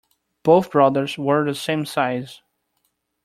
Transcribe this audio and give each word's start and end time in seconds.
Both 0.41 0.71
brothers 0.71 1.19
wear 1.19 1.45
the 1.45 1.53
same 1.53 1.85
size. 1.85 2.41